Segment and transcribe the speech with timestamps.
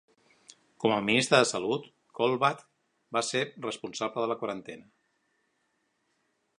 [0.83, 1.85] Com a ministre de salut,
[2.21, 2.65] Colebatch
[3.19, 4.93] va ser responsable de la quarantena.